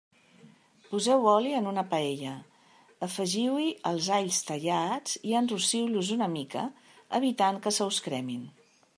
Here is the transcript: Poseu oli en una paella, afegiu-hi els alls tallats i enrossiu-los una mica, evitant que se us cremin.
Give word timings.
Poseu 0.91 1.25
oli 1.31 1.49
en 1.57 1.65
una 1.71 1.81
paella, 1.89 2.31
afegiu-hi 3.07 3.67
els 3.89 4.07
alls 4.15 4.39
tallats 4.47 5.19
i 5.33 5.35
enrossiu-los 5.41 6.09
una 6.17 6.29
mica, 6.37 6.63
evitant 7.21 7.61
que 7.67 7.75
se 7.77 7.89
us 7.93 8.01
cremin. 8.07 8.49